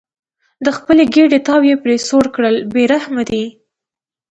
[0.65, 3.43] د خپلې ګېډې تاو یې پرې سوړ کړل بې رحمه دي.